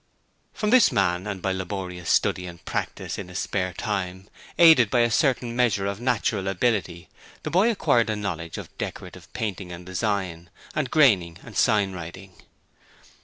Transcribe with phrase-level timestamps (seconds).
[0.51, 5.01] From this man and by laborious study and practice in his spare time, aided by
[5.01, 7.07] a certain measure of natural ability,
[7.43, 12.33] the boy acquired a knowledge of decorative painting and design, and graining and signwriting.